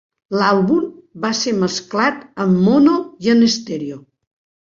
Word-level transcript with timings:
L'àlbum 0.37 0.85
va 1.25 1.31
ser 1.39 1.53
mesclat 1.65 2.25
en 2.45 2.57
mono 2.69 2.97
i 3.27 3.31
en 3.35 3.47
estèreo. 3.49 4.01